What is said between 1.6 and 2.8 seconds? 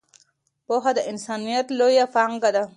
لویه پانګه ده.